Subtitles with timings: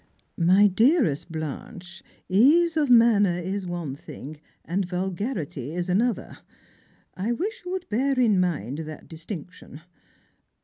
[0.55, 6.39] "My dearest Blanche, ease of manner is one thing, and vul garity is another;
[7.15, 9.81] I wish you would bear in mind that distinc tion.